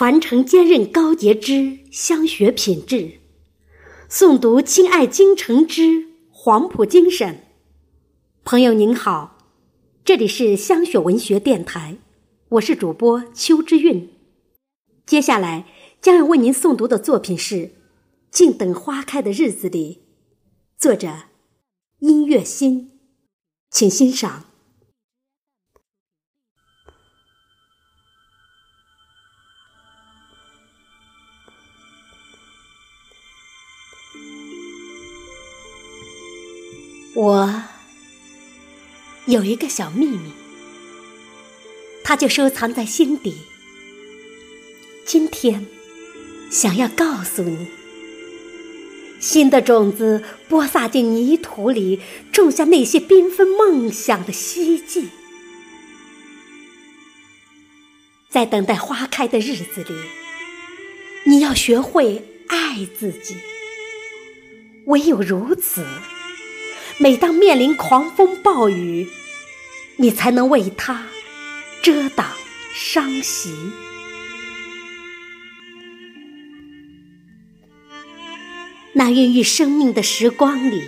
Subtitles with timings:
[0.00, 3.20] 传承坚韧高洁之香学品质，
[4.08, 7.44] 诵读亲爱京城之黄埔精神。
[8.42, 9.36] 朋友您好，
[10.02, 11.98] 这里是香雪文学电台，
[12.48, 14.08] 我是主播邱之韵。
[15.04, 15.66] 接下来
[16.00, 17.54] 将要为您诵读的作品是
[18.30, 19.98] 《静等花开的日子里》，
[20.82, 21.24] 作者
[21.98, 22.92] 音乐心，
[23.70, 24.46] 请欣赏。
[37.14, 37.62] 我
[39.26, 40.30] 有一个小秘密，
[42.04, 43.38] 它就收藏在心底。
[45.04, 45.66] 今天
[46.52, 47.66] 想要告诉你，
[49.18, 52.00] 新的种子播撒进泥土里，
[52.30, 55.08] 种下那些缤纷梦想的希冀。
[58.28, 59.92] 在等待花开的日子里，
[61.24, 63.36] 你要学会爱自己。
[64.86, 65.84] 唯有如此。
[67.02, 69.08] 每当面临狂风暴雨，
[69.96, 71.06] 你才能为它
[71.80, 72.26] 遮挡
[72.74, 73.54] 伤袭。
[78.92, 80.82] 那孕育生命的时光里，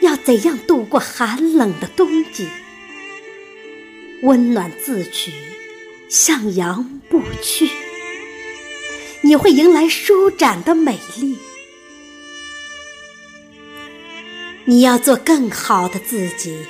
[0.00, 2.48] 要怎样度过寒冷的冬季？
[4.22, 5.30] 温暖自取，
[6.08, 7.70] 向阳不屈，
[9.20, 11.38] 你会迎来舒展的美丽。
[14.66, 16.64] 你要做更好的自己，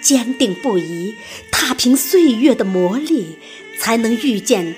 [0.00, 1.14] 坚定不移，
[1.50, 3.36] 踏平岁月的磨砺，
[3.78, 4.74] 才能遇见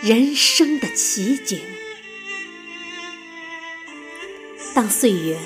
[0.00, 1.60] 人生的奇景。
[4.74, 5.38] 当岁月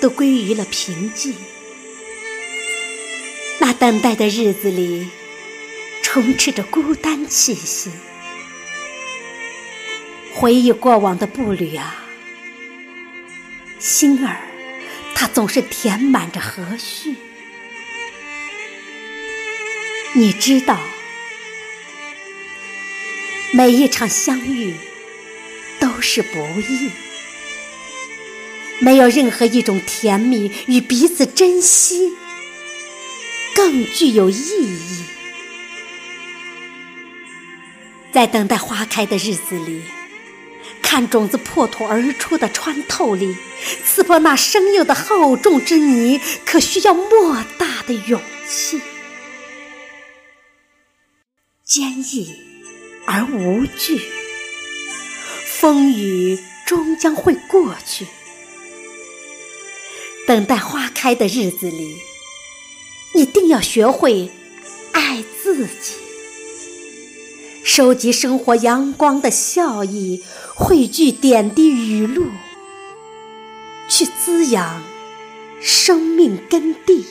[0.00, 1.34] 都归于了平静，
[3.58, 5.08] 那等待的日子里，
[6.02, 7.90] 充斥着孤单气息。
[10.32, 12.04] 回忆过往的步履啊，
[13.80, 14.45] 心儿。
[15.18, 17.16] 它总是填满着和煦。
[20.12, 20.78] 你知道，
[23.54, 24.74] 每一场相遇
[25.80, 26.90] 都是不易，
[28.78, 32.12] 没有任何一种甜蜜与彼此珍惜
[33.54, 35.04] 更具有意义。
[38.12, 39.82] 在等待花开的日子里。
[40.88, 43.36] 看种子破土而出的穿透力，
[43.84, 48.80] 刺破那生硬的厚重之泥，可需要莫大的勇气。
[51.64, 52.32] 坚毅
[53.04, 54.00] 而无惧，
[55.44, 58.06] 风雨终将会过去。
[60.24, 61.96] 等待花开的日子里，
[63.12, 64.30] 一定要学会
[64.92, 66.05] 爱自己。
[67.66, 70.22] 收集生活阳光的笑意，
[70.54, 72.30] 汇聚点滴雨露，
[73.88, 74.84] 去滋养
[75.60, 77.04] 生命根蒂。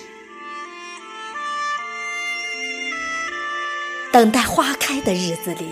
[4.13, 5.67] 等待花开的日子里，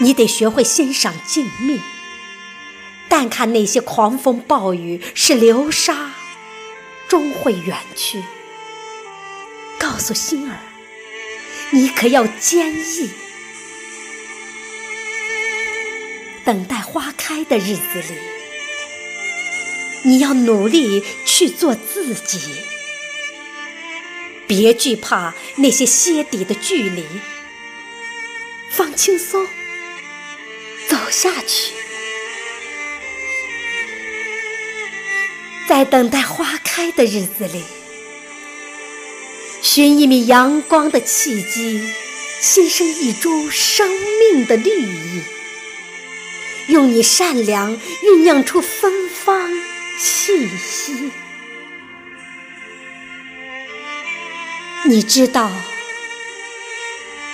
[0.00, 1.80] 你得学会欣赏静谧，
[3.08, 6.10] 淡看那些狂风暴雨是流沙，
[7.08, 8.22] 终会远去。
[9.78, 10.58] 告诉心儿，
[11.70, 13.08] 你可要坚毅。
[16.46, 18.14] 等待花开的日子里，
[20.04, 22.38] 你要努力去做自己，
[24.46, 27.04] 别惧怕那些鞋底的距离，
[28.70, 29.44] 放轻松，
[30.88, 31.72] 走下去。
[35.68, 37.64] 在等待花开的日子里，
[39.62, 41.92] 寻一米阳光的契机，
[42.40, 45.22] 新生一株生命的绿意。
[46.68, 49.50] 用你善良酝酿出芬芳
[50.00, 51.10] 气息。
[54.84, 55.50] 你知道，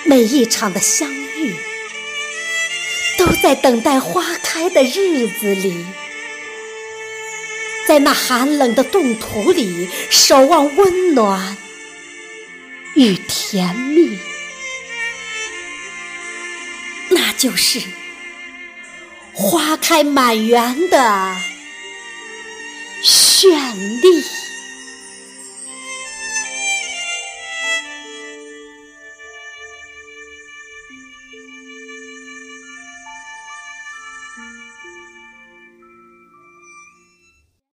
[0.03, 1.55] 每一场的相遇，
[3.17, 5.85] 都在等待花开的日子里，
[7.87, 11.57] 在那寒冷的冻土里，守望温暖
[12.95, 14.17] 与甜蜜，
[17.09, 17.79] 那就是。
[19.33, 21.35] 花开满园的
[23.03, 24.42] 绚丽。